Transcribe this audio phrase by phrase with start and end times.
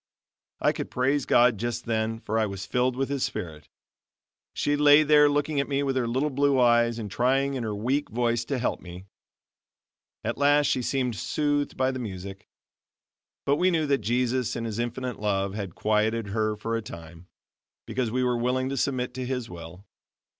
[0.59, 3.69] I could praise God just then, for I was filled with His Spirit.
[4.55, 7.75] She lay there looking at me with her little blue eyes and trying in her
[7.75, 9.05] weak voice to help me.
[10.23, 12.47] At last she seemed soothed by the music.
[13.45, 17.27] But we knew that Jesus in his infinite love, had quieted her for a time,
[17.85, 19.85] because we were willing to submit to His will.